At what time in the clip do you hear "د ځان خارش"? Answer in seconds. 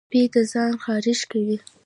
0.33-1.19